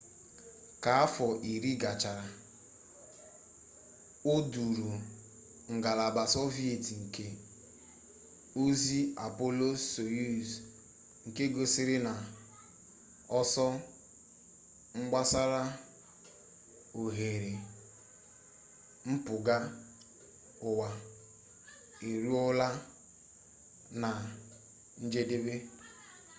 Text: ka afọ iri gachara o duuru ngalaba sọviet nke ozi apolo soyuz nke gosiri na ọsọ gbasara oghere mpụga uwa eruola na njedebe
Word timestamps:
ka 0.83 0.91
afọ 1.03 1.25
iri 1.53 1.71
gachara 1.81 2.25
o 4.31 4.33
duuru 4.51 4.91
ngalaba 5.75 6.23
sọviet 6.35 6.85
nke 7.03 7.25
ozi 8.63 8.99
apolo 9.25 9.67
soyuz 9.91 10.49
nke 11.27 11.43
gosiri 11.55 11.97
na 12.07 12.13
ọsọ 13.39 13.65
gbasara 15.09 15.63
oghere 17.01 17.51
mpụga 19.11 19.57
uwa 20.69 20.89
eruola 22.09 22.67
na 24.01 24.09
njedebe 25.03 25.55